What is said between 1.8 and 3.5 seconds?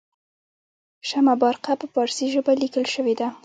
په پارسي ژبه لیکل شوې ده.